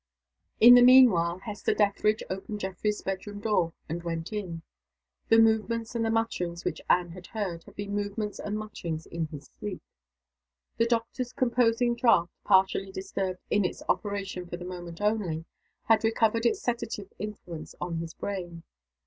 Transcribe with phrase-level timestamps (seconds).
[0.59, 4.63] In the mean while Hester Dethridge opened Geoffrey's bedroom door and went in.
[5.29, 9.27] The movements and the mutterings which Anne had heard, had been movements and mutterings in
[9.27, 9.83] his sleep.
[10.77, 15.45] The doctor's composing draught, partially disturbed in its operation for the moment only,
[15.83, 18.63] had recovered its sedative influence on his brain.